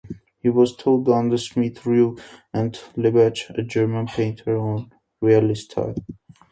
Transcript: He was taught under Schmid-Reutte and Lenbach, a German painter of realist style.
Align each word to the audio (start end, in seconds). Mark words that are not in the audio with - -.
He 0.39 0.49
was 0.49 0.75
taught 0.75 1.07
under 1.09 1.37
Schmid-Reutte 1.37 2.19
and 2.55 2.73
Lenbach, 2.97 3.55
a 3.55 3.61
German 3.61 4.07
painter 4.07 4.57
of 4.57 4.87
realist 5.21 5.69
style. 5.69 5.93